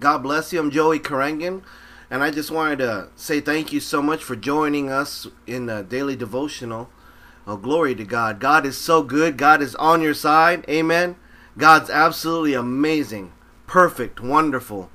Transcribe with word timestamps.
God 0.00 0.22
bless 0.22 0.50
you. 0.50 0.58
I'm 0.58 0.70
Joey 0.70 0.98
Karangan, 0.98 1.62
and 2.10 2.22
I 2.22 2.30
just 2.30 2.50
wanted 2.50 2.78
to 2.78 3.08
say 3.16 3.38
thank 3.38 3.70
you 3.70 3.80
so 3.80 4.00
much 4.00 4.24
for 4.24 4.34
joining 4.34 4.88
us 4.88 5.26
in 5.46 5.66
the 5.66 5.82
daily 5.82 6.16
devotional. 6.16 6.88
Oh, 7.46 7.58
glory 7.58 7.94
to 7.94 8.04
God. 8.04 8.40
God 8.40 8.64
is 8.64 8.78
so 8.78 9.02
good. 9.02 9.36
God 9.36 9.60
is 9.60 9.74
on 9.74 10.00
your 10.00 10.14
side. 10.14 10.64
Amen. 10.70 11.16
God's 11.58 11.90
absolutely 11.90 12.54
amazing, 12.54 13.32
perfect, 13.66 14.22
wonderful, 14.22 14.90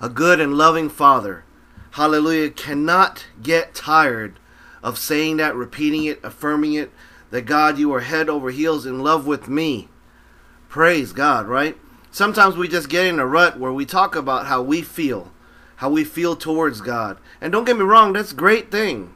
a 0.00 0.08
good 0.08 0.40
and 0.40 0.56
loving 0.56 0.88
Father. 0.88 1.44
Hallelujah. 1.90 2.48
Cannot 2.48 3.26
get 3.42 3.74
tired 3.74 4.38
of 4.82 4.96
saying 4.96 5.36
that, 5.36 5.54
repeating 5.54 6.04
it, 6.04 6.18
affirming 6.24 6.72
it, 6.72 6.90
that 7.30 7.42
God, 7.42 7.76
you 7.76 7.92
are 7.92 8.00
head 8.00 8.30
over 8.30 8.50
heels 8.50 8.86
in 8.86 9.00
love 9.00 9.26
with 9.26 9.48
me. 9.48 9.88
Praise 10.70 11.12
God, 11.12 11.46
right? 11.46 11.76
Sometimes 12.16 12.56
we 12.56 12.66
just 12.66 12.88
get 12.88 13.04
in 13.04 13.18
a 13.18 13.26
rut 13.26 13.58
where 13.58 13.74
we 13.74 13.84
talk 13.84 14.16
about 14.16 14.46
how 14.46 14.62
we 14.62 14.80
feel, 14.80 15.34
how 15.76 15.90
we 15.90 16.02
feel 16.02 16.34
towards 16.34 16.80
God. 16.80 17.18
And 17.42 17.52
don't 17.52 17.66
get 17.66 17.76
me 17.76 17.82
wrong, 17.82 18.14
that's 18.14 18.32
a 18.32 18.34
great 18.34 18.70
thing. 18.70 19.12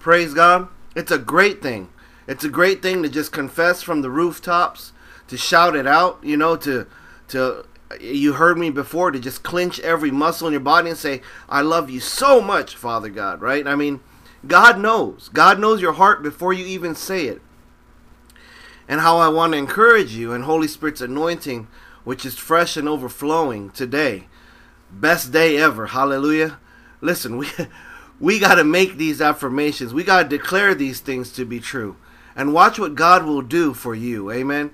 Praise 0.00 0.34
God. 0.34 0.66
It's 0.96 1.12
a 1.12 1.18
great 1.18 1.62
thing. 1.62 1.90
It's 2.26 2.42
a 2.42 2.48
great 2.48 2.82
thing 2.82 3.04
to 3.04 3.08
just 3.08 3.30
confess 3.30 3.80
from 3.80 4.02
the 4.02 4.10
rooftops, 4.10 4.90
to 5.28 5.36
shout 5.36 5.76
it 5.76 5.86
out, 5.86 6.18
you 6.24 6.36
know, 6.36 6.56
to 6.56 6.88
to 7.28 7.64
you 8.00 8.32
heard 8.32 8.58
me 8.58 8.70
before 8.70 9.12
to 9.12 9.20
just 9.20 9.44
clench 9.44 9.78
every 9.78 10.10
muscle 10.10 10.48
in 10.48 10.52
your 10.52 10.60
body 10.60 10.88
and 10.88 10.98
say, 10.98 11.22
"I 11.48 11.60
love 11.60 11.90
you 11.90 12.00
so 12.00 12.40
much, 12.40 12.74
Father 12.74 13.08
God." 13.08 13.40
Right? 13.40 13.68
I 13.68 13.76
mean, 13.76 14.00
God 14.48 14.80
knows. 14.80 15.30
God 15.32 15.60
knows 15.60 15.80
your 15.80 15.92
heart 15.92 16.24
before 16.24 16.52
you 16.52 16.66
even 16.66 16.96
say 16.96 17.26
it 17.26 17.40
and 18.88 19.00
how 19.00 19.18
I 19.18 19.28
want 19.28 19.52
to 19.52 19.58
encourage 19.58 20.12
you 20.12 20.32
in 20.32 20.42
Holy 20.42 20.66
Spirit's 20.66 21.00
anointing, 21.00 21.68
which 22.04 22.24
is 22.24 22.38
fresh 22.38 22.76
and 22.76 22.88
overflowing 22.88 23.70
today. 23.70 24.28
Best 24.90 25.32
day 25.32 25.56
ever. 25.56 25.86
Hallelujah. 25.86 26.58
Listen, 27.00 27.36
we 27.36 27.48
we 28.20 28.38
got 28.38 28.56
to 28.56 28.64
make 28.64 28.96
these 28.96 29.20
affirmations. 29.20 29.94
We 29.94 30.04
got 30.04 30.22
to 30.22 30.28
declare 30.28 30.74
these 30.74 31.00
things 31.00 31.32
to 31.32 31.44
be 31.44 31.60
true. 31.60 31.96
And 32.36 32.54
watch 32.54 32.78
what 32.78 32.94
God 32.94 33.24
will 33.24 33.42
do 33.42 33.74
for 33.74 33.94
you. 33.94 34.30
Amen. 34.30 34.70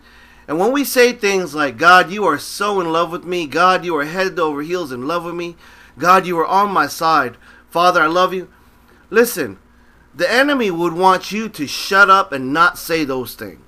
And 0.46 0.58
when 0.58 0.72
we 0.72 0.84
say 0.84 1.12
things 1.12 1.54
like, 1.54 1.76
God, 1.76 2.10
you 2.10 2.24
are 2.24 2.38
so 2.38 2.80
in 2.80 2.90
love 2.90 3.10
with 3.10 3.24
me. 3.24 3.46
God, 3.46 3.84
you 3.84 3.96
are 3.96 4.04
head 4.04 4.38
over 4.38 4.62
heels 4.62 4.92
in 4.92 5.06
love 5.06 5.24
with 5.24 5.34
me. 5.34 5.56
God, 5.98 6.26
you 6.26 6.38
are 6.38 6.46
on 6.46 6.70
my 6.70 6.86
side. 6.86 7.36
Father, 7.68 8.00
I 8.02 8.06
love 8.06 8.32
you. 8.32 8.48
Listen, 9.10 9.58
the 10.14 10.30
enemy 10.30 10.70
would 10.70 10.94
want 10.94 11.32
you 11.32 11.48
to 11.50 11.66
shut 11.66 12.08
up 12.08 12.32
and 12.32 12.52
not 12.52 12.78
say 12.78 13.04
those 13.04 13.34
things. 13.34 13.67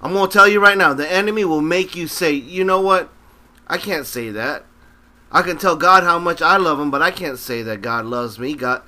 I'm 0.00 0.12
going 0.12 0.28
to 0.28 0.32
tell 0.32 0.48
you 0.48 0.60
right 0.60 0.78
now, 0.78 0.94
the 0.94 1.10
enemy 1.10 1.44
will 1.44 1.60
make 1.60 1.96
you 1.96 2.06
say, 2.06 2.32
you 2.32 2.64
know 2.64 2.80
what? 2.80 3.10
I 3.66 3.78
can't 3.78 4.06
say 4.06 4.30
that. 4.30 4.64
I 5.30 5.42
can 5.42 5.58
tell 5.58 5.76
God 5.76 6.04
how 6.04 6.18
much 6.18 6.40
I 6.40 6.56
love 6.56 6.80
him, 6.80 6.90
but 6.90 7.02
I 7.02 7.10
can't 7.10 7.38
say 7.38 7.62
that 7.62 7.82
God 7.82 8.06
loves 8.06 8.38
me. 8.38 8.54
God, 8.54 8.82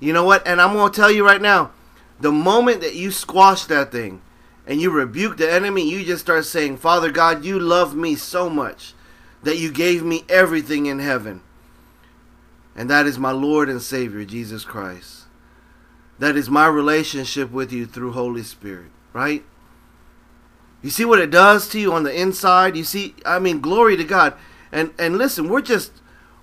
you 0.00 0.12
know 0.12 0.24
what? 0.24 0.46
And 0.46 0.60
I'm 0.60 0.72
going 0.72 0.90
to 0.90 0.96
tell 0.96 1.10
you 1.10 1.24
right 1.24 1.40
now, 1.40 1.70
the 2.18 2.32
moment 2.32 2.80
that 2.80 2.94
you 2.94 3.10
squash 3.10 3.64
that 3.66 3.92
thing 3.92 4.22
and 4.66 4.80
you 4.80 4.90
rebuke 4.90 5.36
the 5.36 5.50
enemy, 5.50 5.88
you 5.88 6.04
just 6.04 6.22
start 6.22 6.46
saying, 6.46 6.78
Father 6.78 7.10
God, 7.10 7.44
you 7.44 7.60
love 7.60 7.94
me 7.94 8.16
so 8.16 8.48
much 8.48 8.94
that 9.42 9.58
you 9.58 9.70
gave 9.70 10.02
me 10.02 10.24
everything 10.28 10.86
in 10.86 10.98
heaven. 10.98 11.42
And 12.74 12.90
that 12.90 13.06
is 13.06 13.18
my 13.18 13.30
Lord 13.30 13.68
and 13.68 13.80
Savior, 13.80 14.24
Jesus 14.24 14.64
Christ. 14.64 15.24
That 16.18 16.36
is 16.36 16.50
my 16.50 16.66
relationship 16.66 17.50
with 17.52 17.72
you 17.72 17.86
through 17.86 18.12
Holy 18.12 18.42
Spirit, 18.42 18.90
right? 19.12 19.44
You 20.84 20.90
see 20.90 21.06
what 21.06 21.18
it 21.18 21.30
does 21.30 21.66
to 21.70 21.80
you 21.80 21.94
on 21.94 22.02
the 22.02 22.14
inside? 22.14 22.76
You 22.76 22.84
see, 22.84 23.14
I 23.24 23.38
mean, 23.38 23.62
glory 23.62 23.96
to 23.96 24.04
God. 24.04 24.34
And 24.70 24.92
and 24.98 25.16
listen, 25.16 25.48
we're 25.48 25.62
just 25.62 25.92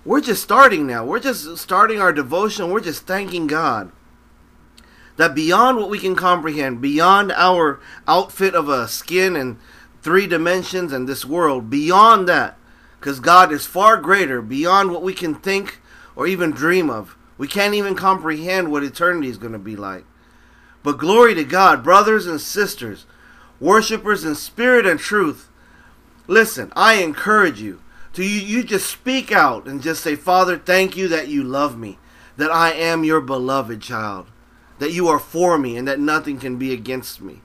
we're 0.04 0.20
just 0.20 0.42
starting 0.42 0.84
now. 0.84 1.04
We're 1.04 1.20
just 1.20 1.56
starting 1.58 2.00
our 2.00 2.12
devotion. 2.12 2.70
We're 2.70 2.80
just 2.80 3.06
thanking 3.06 3.46
God 3.46 3.92
that 5.16 5.34
beyond 5.36 5.76
what 5.76 5.90
we 5.90 5.98
can 6.00 6.16
comprehend, 6.16 6.80
beyond 6.80 7.30
our 7.32 7.78
outfit 8.08 8.56
of 8.56 8.68
a 8.68 8.88
skin 8.88 9.36
and 9.36 9.58
three 10.02 10.26
dimensions 10.26 10.92
and 10.92 11.08
this 11.08 11.24
world, 11.24 11.70
beyond 11.70 12.28
that, 12.28 12.58
because 12.98 13.20
God 13.20 13.52
is 13.52 13.64
far 13.64 13.96
greater, 13.96 14.42
beyond 14.42 14.90
what 14.90 15.02
we 15.02 15.14
can 15.14 15.36
think 15.36 15.80
or 16.16 16.26
even 16.26 16.50
dream 16.50 16.90
of. 16.90 17.16
We 17.38 17.46
can't 17.46 17.74
even 17.74 17.94
comprehend 17.94 18.72
what 18.72 18.82
eternity 18.82 19.28
is 19.28 19.38
going 19.38 19.52
to 19.52 19.58
be 19.60 19.76
like. 19.76 20.04
But 20.82 20.98
glory 20.98 21.34
to 21.36 21.44
God, 21.44 21.84
brothers 21.84 22.26
and 22.26 22.40
sisters, 22.40 23.06
worshipers 23.62 24.24
in 24.24 24.34
spirit 24.34 24.84
and 24.84 24.98
truth, 24.98 25.48
listen, 26.26 26.72
I 26.74 26.94
encourage 26.94 27.60
you 27.60 27.80
to 28.14 28.24
you, 28.24 28.40
you 28.40 28.62
just 28.64 28.90
speak 28.90 29.32
out 29.32 29.66
and 29.66 29.80
just 29.80 30.02
say, 30.02 30.16
Father, 30.16 30.58
thank 30.58 30.96
you 30.96 31.08
that 31.08 31.28
you 31.28 31.42
love 31.42 31.78
me, 31.78 31.98
that 32.36 32.50
I 32.50 32.72
am 32.72 33.04
your 33.04 33.20
beloved 33.20 33.80
child, 33.80 34.26
that 34.78 34.92
you 34.92 35.08
are 35.08 35.18
for 35.18 35.58
me, 35.58 35.76
and 35.76 35.88
that 35.88 36.00
nothing 36.00 36.38
can 36.38 36.56
be 36.56 36.72
against 36.72 37.22
me. 37.22 37.40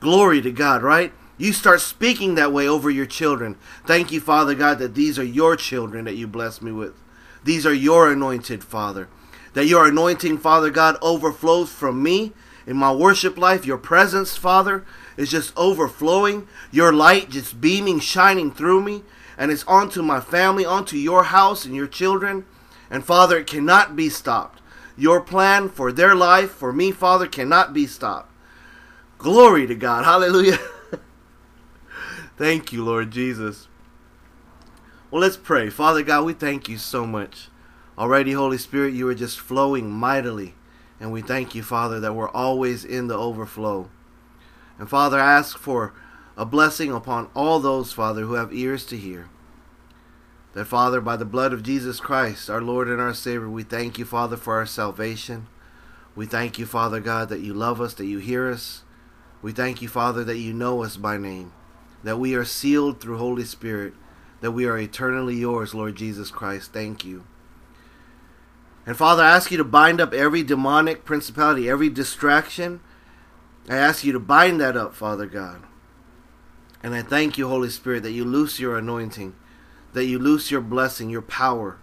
Glory 0.00 0.40
to 0.40 0.50
God, 0.50 0.82
right? 0.82 1.12
You 1.38 1.52
start 1.52 1.80
speaking 1.80 2.34
that 2.34 2.52
way 2.52 2.66
over 2.66 2.90
your 2.90 3.06
children. 3.06 3.56
Thank 3.86 4.10
you, 4.10 4.20
Father 4.20 4.54
God, 4.54 4.78
that 4.78 4.94
these 4.94 5.18
are 5.18 5.24
your 5.24 5.54
children 5.56 6.04
that 6.06 6.16
you 6.16 6.26
bless 6.26 6.60
me 6.60 6.72
with. 6.72 6.94
These 7.44 7.66
are 7.66 7.74
your 7.74 8.10
anointed, 8.10 8.64
Father. 8.64 9.08
That 9.54 9.66
your 9.66 9.86
anointing, 9.86 10.38
Father 10.38 10.70
God, 10.70 10.96
overflows 11.02 11.70
from 11.70 12.02
me 12.02 12.32
in 12.66 12.76
my 12.76 12.92
worship 12.92 13.36
life. 13.36 13.66
Your 13.66 13.78
presence, 13.78 14.36
Father, 14.36 14.84
is 15.16 15.30
just 15.30 15.56
overflowing. 15.56 16.48
Your 16.70 16.92
light 16.92 17.30
just 17.30 17.60
beaming, 17.60 18.00
shining 18.00 18.50
through 18.50 18.82
me. 18.82 19.02
And 19.36 19.50
it's 19.50 19.64
onto 19.64 20.02
my 20.02 20.20
family, 20.20 20.64
onto 20.64 20.96
your 20.96 21.24
house 21.24 21.64
and 21.64 21.74
your 21.74 21.86
children. 21.86 22.44
And 22.90 23.04
Father, 23.04 23.38
it 23.38 23.46
cannot 23.46 23.96
be 23.96 24.08
stopped. 24.08 24.60
Your 24.96 25.20
plan 25.20 25.68
for 25.68 25.90
their 25.90 26.14
life, 26.14 26.50
for 26.50 26.72
me, 26.72 26.92
Father, 26.92 27.26
cannot 27.26 27.72
be 27.72 27.86
stopped. 27.86 28.30
Glory 29.18 29.66
to 29.66 29.74
God. 29.74 30.04
Hallelujah. 30.04 30.58
thank 32.36 32.72
you, 32.72 32.84
Lord 32.84 33.10
Jesus. 33.10 33.68
Well, 35.10 35.22
let's 35.22 35.36
pray. 35.36 35.70
Father 35.70 36.02
God, 36.02 36.24
we 36.24 36.32
thank 36.32 36.68
you 36.68 36.78
so 36.78 37.06
much. 37.06 37.48
Already, 37.96 38.32
Holy 38.32 38.58
Spirit, 38.58 38.94
you 38.94 39.08
are 39.08 39.14
just 39.14 39.38
flowing 39.38 39.90
mightily. 39.90 40.54
And 40.98 41.12
we 41.12 41.22
thank 41.22 41.54
you, 41.54 41.62
Father, 41.62 42.00
that 42.00 42.14
we're 42.14 42.30
always 42.30 42.84
in 42.84 43.08
the 43.08 43.16
overflow. 43.16 43.90
And 44.78 44.88
Father, 44.88 45.18
I 45.20 45.38
ask 45.38 45.58
for 45.58 45.92
a 46.36 46.44
blessing 46.44 46.92
upon 46.92 47.30
all 47.34 47.60
those, 47.60 47.92
Father, 47.92 48.22
who 48.22 48.34
have 48.34 48.52
ears 48.52 48.84
to 48.86 48.96
hear. 48.96 49.28
That, 50.54 50.66
Father, 50.66 51.00
by 51.00 51.16
the 51.16 51.24
blood 51.24 51.52
of 51.52 51.62
Jesus 51.62 52.00
Christ, 52.00 52.50
our 52.50 52.60
Lord 52.60 52.88
and 52.88 53.00
our 53.00 53.14
Savior, 53.14 53.48
we 53.48 53.62
thank 53.62 53.98
you, 53.98 54.04
Father, 54.04 54.36
for 54.36 54.56
our 54.56 54.66
salvation. 54.66 55.46
We 56.14 56.26
thank 56.26 56.58
you, 56.58 56.66
Father 56.66 57.00
God, 57.00 57.30
that 57.30 57.40
you 57.40 57.54
love 57.54 57.80
us, 57.80 57.94
that 57.94 58.06
you 58.06 58.18
hear 58.18 58.50
us. 58.50 58.82
We 59.40 59.52
thank 59.52 59.80
you, 59.80 59.88
Father, 59.88 60.24
that 60.24 60.38
you 60.38 60.52
know 60.52 60.82
us 60.82 60.96
by 60.96 61.16
name, 61.16 61.52
that 62.04 62.18
we 62.18 62.34
are 62.34 62.44
sealed 62.44 63.00
through 63.00 63.18
Holy 63.18 63.44
Spirit, 63.44 63.94
that 64.40 64.52
we 64.52 64.66
are 64.66 64.78
eternally 64.78 65.36
yours, 65.36 65.74
Lord 65.74 65.96
Jesus 65.96 66.30
Christ. 66.30 66.72
Thank 66.72 67.04
you. 67.04 67.24
And 68.84 68.96
Father, 68.96 69.22
I 69.22 69.36
ask 69.36 69.50
you 69.50 69.56
to 69.58 69.64
bind 69.64 70.00
up 70.00 70.12
every 70.12 70.42
demonic 70.42 71.04
principality, 71.04 71.68
every 71.68 71.88
distraction. 71.88 72.80
I 73.68 73.76
ask 73.76 74.04
you 74.04 74.12
to 74.12 74.20
bind 74.20 74.60
that 74.60 74.76
up, 74.76 74.94
Father 74.94 75.26
God. 75.26 75.62
And 76.82 76.94
I 76.94 77.02
thank 77.02 77.38
you, 77.38 77.48
Holy 77.48 77.70
Spirit, 77.70 78.02
that 78.02 78.10
you 78.10 78.24
loose 78.24 78.58
your 78.58 78.76
anointing, 78.76 79.34
that 79.92 80.06
you 80.06 80.18
loose 80.18 80.50
your 80.50 80.60
blessing, 80.60 81.10
your 81.10 81.22
power. 81.22 81.78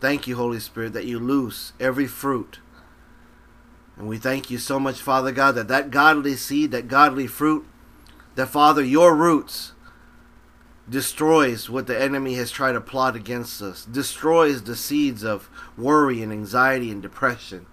Thank 0.00 0.26
you, 0.26 0.36
Holy 0.36 0.58
Spirit, 0.58 0.92
that 0.94 1.04
you 1.04 1.18
loose 1.18 1.72
every 1.78 2.06
fruit. 2.06 2.58
And 3.96 4.08
we 4.08 4.18
thank 4.18 4.50
you 4.50 4.58
so 4.58 4.80
much, 4.80 5.00
Father 5.00 5.32
God, 5.32 5.54
that 5.54 5.68
that 5.68 5.90
godly 5.90 6.36
seed, 6.36 6.70
that 6.72 6.88
godly 6.88 7.26
fruit, 7.26 7.66
that, 8.34 8.48
Father, 8.48 8.82
your 8.82 9.14
roots 9.14 9.72
destroys 10.88 11.70
what 11.70 11.86
the 11.86 12.00
enemy 12.00 12.34
has 12.34 12.50
tried 12.50 12.72
to 12.72 12.80
plot 12.80 13.16
against 13.16 13.62
us, 13.62 13.84
destroys 13.84 14.64
the 14.64 14.76
seeds 14.76 15.24
of 15.24 15.48
worry 15.76 16.22
and 16.22 16.32
anxiety 16.32 16.90
and 16.90 17.00
depression. 17.00 17.66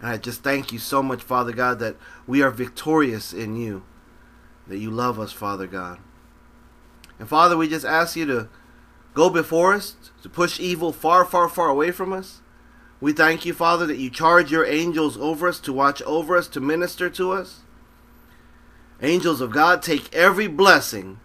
And 0.00 0.10
I 0.10 0.16
just 0.16 0.42
thank 0.42 0.72
you 0.72 0.78
so 0.78 1.02
much, 1.02 1.22
Father 1.22 1.52
God, 1.52 1.78
that 1.78 1.96
we 2.26 2.42
are 2.42 2.50
victorious 2.50 3.32
in 3.32 3.56
you, 3.56 3.84
that 4.66 4.78
you 4.78 4.90
love 4.90 5.18
us, 5.18 5.32
Father 5.32 5.66
God. 5.66 5.98
And 7.18 7.28
Father, 7.28 7.56
we 7.56 7.68
just 7.68 7.86
ask 7.86 8.16
you 8.16 8.26
to 8.26 8.48
go 9.14 9.30
before 9.30 9.72
us, 9.72 9.96
to 10.22 10.28
push 10.28 10.60
evil 10.60 10.92
far, 10.92 11.24
far, 11.24 11.48
far 11.48 11.68
away 11.68 11.90
from 11.90 12.12
us. 12.12 12.42
We 13.00 13.12
thank 13.12 13.44
you, 13.44 13.52
Father, 13.52 13.86
that 13.86 13.98
you 13.98 14.10
charge 14.10 14.50
your 14.50 14.66
angels 14.66 15.16
over 15.18 15.48
us 15.48 15.60
to 15.60 15.72
watch 15.72 16.02
over 16.02 16.36
us, 16.36 16.48
to 16.48 16.60
minister 16.60 17.08
to 17.10 17.32
us. 17.32 17.60
Angels 19.02 19.40
of 19.40 19.50
God, 19.50 19.82
take 19.82 20.14
every 20.14 20.46
blessing 20.46 21.20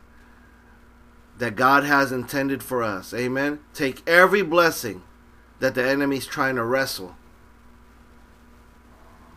that 1.38 1.56
God 1.56 1.84
has 1.84 2.12
intended 2.12 2.62
for 2.62 2.84
us. 2.84 3.14
Amen. 3.14 3.60
Take 3.74 4.08
every 4.08 4.42
blessing 4.42 5.04
that 5.60 5.76
the 5.76 5.88
enemy's 5.88 6.28
trying 6.28 6.56
to 6.56 6.64
wrestle. 6.64 7.16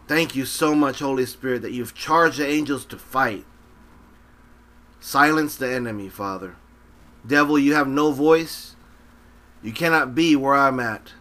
Thank 0.06 0.37
you 0.37 0.45
so 0.45 0.75
much, 0.75 0.99
Holy 0.99 1.27
Spirit, 1.27 1.62
that 1.62 1.73
you've 1.73 1.95
charged 1.95 2.39
the 2.39 2.47
angels 2.47 2.85
to 2.87 2.99
fight. 2.99 3.45
Silence 5.01 5.56
the 5.56 5.73
enemy, 5.73 6.09
Father. 6.09 6.56
Devil, 7.27 7.59
you 7.59 7.75
have 7.75 7.89
no 7.89 8.12
voice. 8.12 8.77
You 9.62 9.73
cannot 9.73 10.15
be 10.15 10.37
where 10.37 10.55
I'm 10.55 10.79
at 10.79 11.15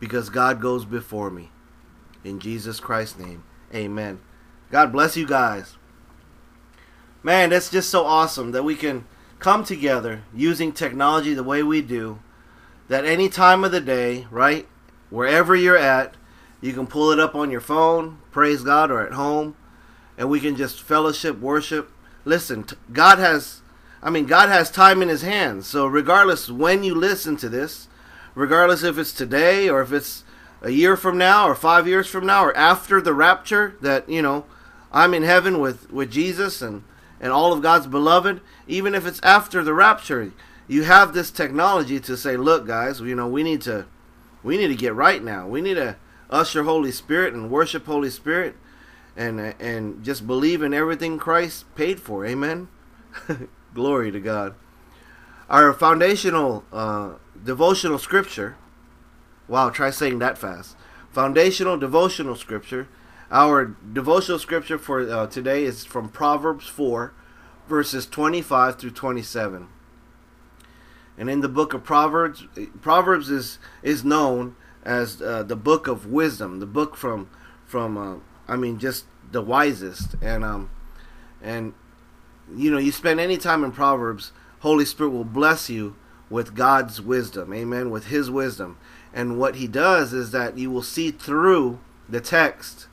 because 0.00 0.30
God 0.30 0.60
goes 0.60 0.84
before 0.84 1.30
me. 1.30 1.50
In 2.24 2.40
Jesus 2.40 2.80
Christ's 2.80 3.18
name, 3.18 3.44
amen. 3.72 4.20
God 4.72 4.90
bless 4.90 5.16
you 5.16 5.26
guys. 5.26 5.76
Man, 7.22 7.50
that's 7.50 7.70
just 7.70 7.88
so 7.88 8.04
awesome 8.04 8.50
that 8.52 8.64
we 8.64 8.74
can 8.74 9.04
come 9.38 9.64
together 9.64 10.22
using 10.34 10.72
technology 10.72 11.34
the 11.34 11.44
way 11.44 11.62
we 11.62 11.82
do. 11.82 12.20
That 12.88 13.04
any 13.04 13.28
time 13.28 13.64
of 13.64 13.72
the 13.72 13.80
day, 13.80 14.26
right, 14.30 14.66
wherever 15.10 15.54
you're 15.54 15.76
at, 15.76 16.16
you 16.66 16.72
can 16.72 16.86
pull 16.86 17.12
it 17.12 17.20
up 17.20 17.34
on 17.34 17.50
your 17.50 17.60
phone, 17.60 18.18
praise 18.32 18.62
God, 18.62 18.90
or 18.90 19.06
at 19.06 19.12
home, 19.12 19.54
and 20.18 20.28
we 20.28 20.40
can 20.40 20.56
just 20.56 20.82
fellowship, 20.82 21.38
worship. 21.38 21.92
Listen, 22.24 22.66
God 22.92 23.18
has, 23.18 23.62
I 24.02 24.10
mean, 24.10 24.26
God 24.26 24.48
has 24.48 24.70
time 24.70 25.00
in 25.00 25.08
His 25.08 25.22
hands. 25.22 25.66
So 25.66 25.86
regardless 25.86 26.50
when 26.50 26.82
you 26.82 26.94
listen 26.94 27.36
to 27.38 27.48
this, 27.48 27.88
regardless 28.34 28.82
if 28.82 28.98
it's 28.98 29.12
today 29.12 29.68
or 29.68 29.80
if 29.80 29.92
it's 29.92 30.24
a 30.60 30.70
year 30.70 30.96
from 30.96 31.16
now 31.16 31.48
or 31.48 31.54
five 31.54 31.86
years 31.86 32.08
from 32.08 32.26
now 32.26 32.44
or 32.44 32.56
after 32.56 33.00
the 33.00 33.14
rapture, 33.14 33.76
that 33.80 34.08
you 34.08 34.20
know, 34.20 34.44
I'm 34.92 35.14
in 35.14 35.22
heaven 35.22 35.60
with 35.60 35.90
with 35.92 36.10
Jesus 36.10 36.60
and 36.60 36.82
and 37.20 37.32
all 37.32 37.52
of 37.52 37.62
God's 37.62 37.86
beloved. 37.86 38.40
Even 38.66 38.94
if 38.94 39.06
it's 39.06 39.20
after 39.22 39.62
the 39.62 39.72
rapture, 39.72 40.32
you 40.66 40.82
have 40.82 41.14
this 41.14 41.30
technology 41.30 42.00
to 42.00 42.16
say, 42.16 42.36
look, 42.36 42.66
guys, 42.66 43.00
you 43.00 43.14
know, 43.14 43.28
we 43.28 43.44
need 43.44 43.60
to 43.62 43.86
we 44.42 44.56
need 44.56 44.68
to 44.68 44.74
get 44.74 44.94
right 44.94 45.22
now. 45.22 45.46
We 45.46 45.60
need 45.60 45.74
to 45.74 45.96
usher 46.30 46.64
Holy 46.64 46.92
Spirit 46.92 47.34
and 47.34 47.50
worship 47.50 47.86
Holy 47.86 48.10
Spirit 48.10 48.56
and 49.16 49.40
and 49.40 50.04
just 50.04 50.26
believe 50.26 50.62
in 50.62 50.74
everything 50.74 51.18
Christ 51.18 51.64
paid 51.74 52.00
for. 52.00 52.26
Amen. 52.26 52.68
Glory 53.74 54.10
to 54.12 54.20
God. 54.20 54.54
Our 55.48 55.72
foundational 55.72 56.64
uh, 56.72 57.14
devotional 57.42 57.98
scripture. 57.98 58.56
Wow, 59.48 59.70
try 59.70 59.90
saying 59.90 60.18
that 60.18 60.38
fast. 60.38 60.76
Foundational 61.10 61.78
devotional 61.78 62.34
scripture. 62.34 62.88
Our 63.30 63.76
devotional 63.92 64.38
scripture 64.38 64.78
for 64.78 65.08
uh, 65.08 65.26
today 65.26 65.64
is 65.64 65.84
from 65.84 66.08
Proverbs 66.08 66.68
4, 66.68 67.12
verses 67.68 68.06
25 68.06 68.78
through 68.78 68.90
27. 68.90 69.68
And 71.18 71.30
in 71.30 71.40
the 71.40 71.48
book 71.48 71.74
of 71.74 71.82
Proverbs, 71.82 72.44
Proverbs 72.82 73.30
is 73.30 73.58
is 73.82 74.04
known 74.04 74.56
as 74.86 75.20
uh, 75.20 75.42
the 75.42 75.56
book 75.56 75.88
of 75.88 76.06
wisdom, 76.06 76.60
the 76.60 76.66
book 76.66 76.96
from 76.96 77.28
from 77.66 77.98
uh, 77.98 78.16
I 78.48 78.56
mean 78.56 78.78
just 78.78 79.04
the 79.32 79.42
wisest 79.42 80.14
and 80.22 80.44
um 80.44 80.70
and 81.42 81.74
you 82.54 82.70
know 82.70 82.78
you 82.78 82.92
spend 82.92 83.18
any 83.18 83.36
time 83.36 83.64
in 83.64 83.72
Proverbs, 83.72 84.30
Holy 84.60 84.84
Spirit 84.84 85.10
will 85.10 85.24
bless 85.24 85.68
you 85.68 85.96
with 86.30 86.54
God's 86.54 87.00
wisdom, 87.00 87.52
amen, 87.52 87.90
with 87.90 88.06
His 88.06 88.30
wisdom. 88.30 88.78
And 89.12 89.38
what 89.38 89.56
He 89.56 89.66
does 89.66 90.12
is 90.12 90.30
that 90.30 90.56
you 90.56 90.70
will 90.70 90.82
see 90.82 91.10
through 91.10 91.80
the 92.08 92.20
text, 92.20 92.86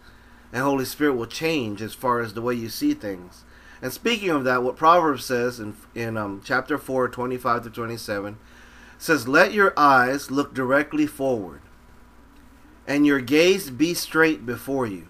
and 0.51 0.63
Holy 0.63 0.85
Spirit 0.85 1.13
will 1.13 1.27
change 1.27 1.81
as 1.81 1.93
far 1.93 2.21
as 2.21 2.33
the 2.33 2.41
way 2.41 2.55
you 2.55 2.69
see 2.69 2.95
things. 2.95 3.43
And 3.83 3.93
speaking 3.93 4.29
of 4.29 4.45
that, 4.45 4.63
what 4.63 4.77
Proverbs 4.77 5.25
says 5.25 5.59
in 5.59 5.75
in 5.93 6.17
um, 6.17 6.41
chapter 6.43 6.79
4, 6.79 7.09
25 7.09 7.65
to 7.65 7.69
27, 7.69 8.37
says, 8.97 9.27
Let 9.27 9.53
your 9.53 9.73
eyes 9.77 10.31
look 10.31 10.55
directly 10.55 11.05
forward 11.05 11.61
and 12.87 13.05
your 13.05 13.21
gaze 13.21 13.69
be 13.69 13.93
straight 13.93 14.45
before 14.45 14.85
you. 14.85 15.07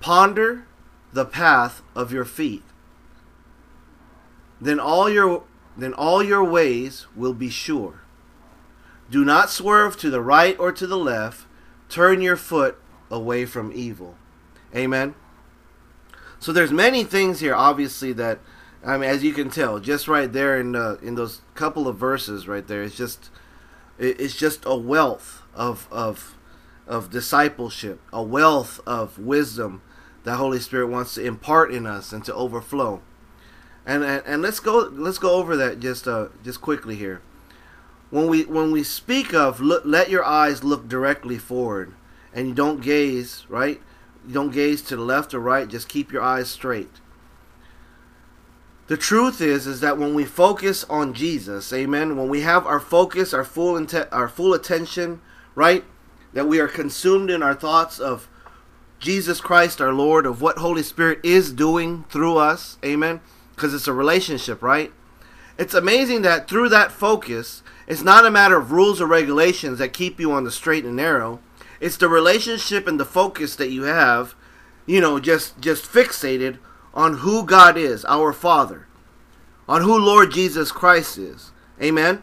Ponder 0.00 0.66
the 1.12 1.24
path 1.24 1.82
of 1.94 2.12
your 2.12 2.24
feet. 2.24 2.62
Then 4.60 4.80
all 4.80 5.08
your 5.08 5.44
then 5.76 5.92
all 5.92 6.22
your 6.22 6.44
ways 6.44 7.06
will 7.16 7.34
be 7.34 7.50
sure. 7.50 8.02
Do 9.10 9.24
not 9.24 9.50
swerve 9.50 9.96
to 9.98 10.10
the 10.10 10.20
right 10.20 10.58
or 10.58 10.72
to 10.72 10.86
the 10.86 10.98
left. 10.98 11.46
Turn 11.88 12.20
your 12.20 12.36
foot 12.36 12.78
away 13.10 13.44
from 13.44 13.72
evil. 13.74 14.16
Amen. 14.74 15.14
So 16.38 16.52
there's 16.52 16.72
many 16.72 17.04
things 17.04 17.40
here 17.40 17.54
obviously 17.54 18.12
that 18.14 18.40
I 18.84 18.98
mean 18.98 19.08
as 19.08 19.24
you 19.24 19.32
can 19.32 19.50
tell 19.50 19.78
just 19.78 20.08
right 20.08 20.30
there 20.30 20.60
in 20.60 20.72
the, 20.72 20.98
in 21.02 21.14
those 21.14 21.40
couple 21.54 21.88
of 21.88 21.96
verses 21.96 22.46
right 22.46 22.66
there 22.66 22.82
it's 22.82 22.96
just 22.96 23.30
it's 23.98 24.36
just 24.36 24.64
a 24.66 24.76
wealth 24.76 25.43
of 25.54 25.88
of 25.90 26.36
of 26.86 27.10
discipleship, 27.10 28.00
a 28.12 28.22
wealth 28.22 28.80
of 28.86 29.18
wisdom 29.18 29.82
that 30.24 30.36
Holy 30.36 30.58
Spirit 30.58 30.88
wants 30.88 31.14
to 31.14 31.24
impart 31.24 31.72
in 31.72 31.86
us 31.86 32.12
and 32.12 32.24
to 32.24 32.34
overflow. 32.34 33.02
And 33.86 34.02
and, 34.02 34.22
and 34.26 34.42
let's 34.42 34.60
go 34.60 34.88
let's 34.92 35.18
go 35.18 35.34
over 35.34 35.56
that 35.56 35.80
just 35.80 36.08
uh 36.08 36.28
just 36.42 36.60
quickly 36.60 36.96
here. 36.96 37.20
When 38.10 38.28
we 38.28 38.44
when 38.44 38.72
we 38.72 38.82
speak 38.82 39.34
of 39.34 39.60
look, 39.60 39.82
let 39.84 40.10
your 40.10 40.24
eyes 40.24 40.64
look 40.64 40.88
directly 40.88 41.38
forward 41.38 41.94
and 42.32 42.48
you 42.48 42.54
don't 42.54 42.82
gaze, 42.82 43.44
right? 43.48 43.80
You 44.26 44.34
don't 44.34 44.52
gaze 44.52 44.82
to 44.82 44.96
the 44.96 45.02
left 45.02 45.34
or 45.34 45.40
right, 45.40 45.68
just 45.68 45.88
keep 45.88 46.12
your 46.12 46.22
eyes 46.22 46.50
straight. 46.50 47.00
The 48.86 48.96
truth 48.96 49.40
is 49.40 49.66
is 49.66 49.80
that 49.80 49.98
when 49.98 50.14
we 50.14 50.24
focus 50.24 50.84
on 50.84 51.14
Jesus, 51.14 51.72
amen, 51.72 52.16
when 52.16 52.28
we 52.28 52.42
have 52.42 52.66
our 52.66 52.80
focus, 52.80 53.32
our 53.32 53.44
full 53.44 53.74
inte- 53.74 54.08
our 54.12 54.28
full 54.28 54.52
attention, 54.52 55.20
right? 55.54 55.84
That 56.32 56.48
we 56.48 56.60
are 56.60 56.68
consumed 56.68 57.30
in 57.30 57.42
our 57.42 57.54
thoughts 57.54 57.98
of 57.98 58.28
Jesus 58.98 59.40
Christ 59.40 59.80
our 59.80 59.92
Lord, 59.92 60.24
of 60.24 60.40
what 60.40 60.58
Holy 60.58 60.82
Spirit 60.82 61.20
is 61.22 61.52
doing 61.52 62.04
through 62.08 62.38
us, 62.38 62.78
amen, 62.84 63.20
because 63.54 63.74
it's 63.74 63.86
a 63.86 63.92
relationship, 63.92 64.62
right? 64.62 64.92
It's 65.58 65.74
amazing 65.74 66.22
that 66.22 66.48
through 66.48 66.70
that 66.70 66.90
focus, 66.90 67.62
it's 67.86 68.02
not 68.02 68.26
a 68.26 68.30
matter 68.30 68.56
of 68.56 68.72
rules 68.72 69.00
or 69.00 69.06
regulations 69.06 69.78
that 69.78 69.92
keep 69.92 70.18
you 70.18 70.32
on 70.32 70.44
the 70.44 70.50
straight 70.50 70.84
and 70.84 70.96
narrow. 70.96 71.40
It's 71.80 71.96
the 71.96 72.08
relationship 72.08 72.86
and 72.86 72.98
the 72.98 73.04
focus 73.04 73.54
that 73.56 73.70
you 73.70 73.82
have, 73.82 74.34
you 74.86 75.00
know, 75.00 75.20
just 75.20 75.60
just 75.60 75.84
fixated 75.84 76.58
on 76.94 77.18
who 77.18 77.44
God 77.44 77.76
is, 77.76 78.04
our 78.06 78.32
Father, 78.32 78.86
on 79.68 79.82
who 79.82 79.98
Lord 79.98 80.32
Jesus 80.32 80.72
Christ 80.72 81.18
is. 81.18 81.52
Amen. 81.82 82.22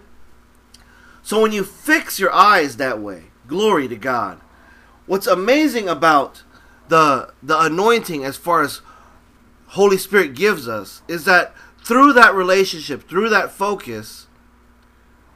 So 1.31 1.41
when 1.41 1.53
you 1.53 1.63
fix 1.63 2.19
your 2.19 2.33
eyes 2.33 2.75
that 2.75 2.99
way, 2.99 3.27
glory 3.47 3.87
to 3.87 3.95
God. 3.95 4.41
What's 5.05 5.27
amazing 5.27 5.87
about 5.87 6.43
the 6.89 7.31
the 7.41 7.57
anointing 7.57 8.25
as 8.25 8.35
far 8.35 8.63
as 8.63 8.81
Holy 9.67 9.97
Spirit 9.97 10.33
gives 10.33 10.67
us 10.67 11.03
is 11.07 11.23
that 11.23 11.53
through 11.85 12.11
that 12.11 12.35
relationship, 12.35 13.07
through 13.07 13.29
that 13.29 13.49
focus, 13.49 14.27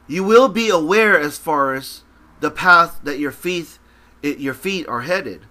you 0.05 0.25
will 0.25 0.49
be 0.49 0.67
aware 0.67 1.17
as 1.17 1.37
far 1.37 1.73
as 1.73 2.03
the 2.41 2.51
path 2.51 2.99
that 3.03 3.17
your 3.17 3.31
feet 3.31 3.79
it, 4.21 4.39
your 4.39 4.53
feet 4.53 4.85
are 4.89 5.03
headed. 5.03 5.43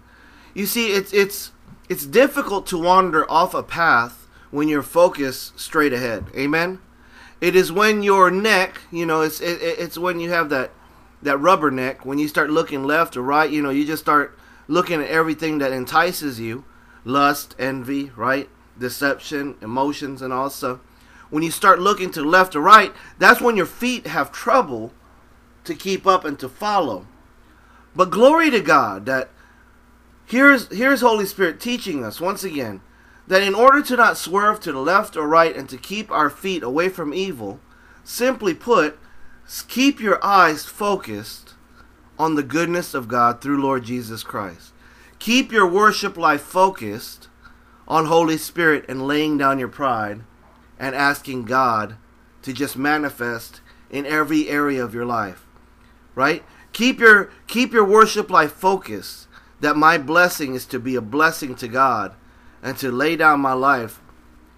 You 0.52 0.66
see, 0.66 0.92
it's 0.92 1.14
it's 1.14 1.52
it's 1.88 2.04
difficult 2.04 2.66
to 2.66 2.76
wander 2.76 3.24
off 3.30 3.54
a 3.54 3.62
path 3.62 4.28
when 4.50 4.68
you're 4.68 4.82
focused 4.82 5.58
straight 5.58 5.94
ahead. 5.94 6.26
Amen. 6.36 6.80
It 7.40 7.56
is 7.56 7.72
when 7.72 8.02
your 8.02 8.30
neck, 8.30 8.80
you 8.90 9.06
know, 9.06 9.22
it's 9.22 9.40
it, 9.40 9.58
it's 9.60 9.98
when 9.98 10.20
you 10.20 10.30
have 10.30 10.48
that 10.50 10.70
that 11.22 11.38
rubber 11.38 11.70
neck. 11.70 12.04
When 12.04 12.18
you 12.18 12.28
start 12.28 12.50
looking 12.50 12.84
left 12.84 13.16
or 13.16 13.22
right, 13.22 13.50
you 13.50 13.62
know, 13.62 13.70
you 13.70 13.84
just 13.84 14.02
start 14.02 14.38
looking 14.68 15.02
at 15.02 15.08
everything 15.08 15.58
that 15.58 15.72
entices 15.72 16.40
you, 16.40 16.64
lust, 17.04 17.54
envy, 17.58 18.10
right, 18.16 18.48
deception, 18.78 19.56
emotions, 19.60 20.22
and 20.22 20.52
stuff. 20.52 20.80
When 21.30 21.42
you 21.42 21.50
start 21.50 21.80
looking 21.80 22.10
to 22.12 22.22
left 22.22 22.54
or 22.54 22.60
right, 22.60 22.92
that's 23.18 23.40
when 23.40 23.56
your 23.56 23.66
feet 23.66 24.06
have 24.06 24.30
trouble 24.30 24.92
to 25.64 25.74
keep 25.74 26.06
up 26.06 26.24
and 26.24 26.38
to 26.38 26.48
follow. 26.48 27.06
But 27.96 28.10
glory 28.10 28.50
to 28.50 28.60
God 28.60 29.06
that 29.06 29.30
here's 30.24 30.72
here's 30.72 31.00
Holy 31.00 31.26
Spirit 31.26 31.60
teaching 31.60 32.04
us 32.04 32.20
once 32.20 32.44
again 32.44 32.80
that 33.26 33.42
in 33.42 33.54
order 33.54 33.82
to 33.82 33.96
not 33.96 34.18
swerve 34.18 34.60
to 34.60 34.72
the 34.72 34.78
left 34.78 35.16
or 35.16 35.26
right 35.26 35.56
and 35.56 35.68
to 35.68 35.78
keep 35.78 36.10
our 36.10 36.28
feet 36.28 36.62
away 36.62 36.88
from 36.88 37.14
evil, 37.14 37.60
simply 38.02 38.54
put, 38.54 38.98
keep 39.68 40.00
your 40.00 40.24
eyes 40.24 40.64
focused 40.64 41.54
on 42.18 42.34
the 42.34 42.42
goodness 42.42 42.94
of 42.94 43.08
God 43.08 43.40
through 43.40 43.62
Lord 43.62 43.84
Jesus 43.84 44.22
Christ. 44.22 44.72
Keep 45.18 45.52
your 45.52 45.66
worship 45.66 46.16
life 46.16 46.42
focused 46.42 47.28
on 47.88 48.06
Holy 48.06 48.36
Spirit 48.36 48.84
and 48.88 49.06
laying 49.06 49.38
down 49.38 49.58
your 49.58 49.68
pride 49.68 50.22
and 50.78 50.94
asking 50.94 51.44
God 51.44 51.96
to 52.42 52.52
just 52.52 52.76
manifest 52.76 53.60
in 53.90 54.06
every 54.06 54.48
area 54.48 54.84
of 54.84 54.94
your 54.94 55.06
life. 55.06 55.46
Right? 56.14 56.44
Keep 56.72 57.00
your 57.00 57.30
keep 57.46 57.72
your 57.72 57.84
worship 57.84 58.30
life 58.30 58.52
focused 58.52 59.28
that 59.60 59.76
my 59.76 59.96
blessing 59.96 60.54
is 60.54 60.66
to 60.66 60.78
be 60.78 60.94
a 60.94 61.00
blessing 61.00 61.54
to 61.56 61.68
God 61.68 62.14
and 62.64 62.78
to 62.78 62.90
lay 62.90 63.14
down 63.14 63.38
my 63.38 63.52
life 63.52 64.00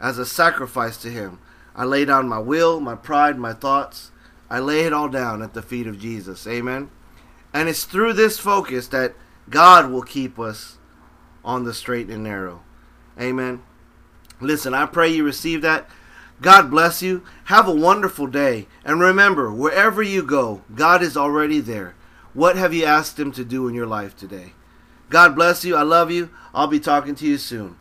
as 0.00 0.16
a 0.16 0.25
sacrifice 0.25 0.96
to 0.98 1.10
him. 1.10 1.40
I 1.75 1.84
lay 1.84 2.04
down 2.04 2.28
my 2.28 2.38
will, 2.38 2.80
my 2.80 2.94
pride, 2.94 3.36
my 3.36 3.52
thoughts. 3.52 4.12
I 4.48 4.60
lay 4.60 4.82
it 4.82 4.92
all 4.92 5.08
down 5.08 5.42
at 5.42 5.52
the 5.52 5.60
feet 5.60 5.88
of 5.88 5.98
Jesus. 5.98 6.46
Amen. 6.46 6.88
And 7.52 7.68
it's 7.68 7.84
through 7.84 8.12
this 8.12 8.38
focus 8.38 8.86
that 8.88 9.14
God 9.50 9.90
will 9.90 10.02
keep 10.02 10.38
us 10.38 10.78
on 11.44 11.64
the 11.64 11.75
straight 11.75 12.08
and 12.08 12.22
narrow. 12.22 12.62
Amen. 13.20 13.62
Listen, 14.40 14.72
I 14.72 14.86
pray 14.86 15.08
you 15.08 15.25
receive 15.25 15.62
that. 15.62 15.90
God 16.40 16.70
bless 16.70 17.02
you. 17.02 17.25
Have 17.46 17.66
a 17.66 17.75
wonderful 17.75 18.26
day. 18.26 18.68
And 18.84 19.00
remember, 19.00 19.52
wherever 19.52 20.02
you 20.02 20.22
go, 20.22 20.62
God 20.75 21.02
is 21.02 21.16
already 21.16 21.60
there. 21.60 21.94
What 22.34 22.56
have 22.56 22.72
you 22.72 22.84
asked 22.84 23.18
Him 23.18 23.32
to 23.32 23.44
do 23.44 23.66
in 23.66 23.75
your 23.75 23.86
life 23.86 24.14
today? 24.14 24.52
God 25.08 25.34
bless 25.34 25.64
you. 25.64 25.75
I 25.75 25.82
love 25.82 26.10
you. 26.10 26.30
I'll 26.54 26.66
be 26.66 26.80
talking 26.80 27.14
to 27.16 27.26
you 27.26 27.38
soon. 27.38 27.78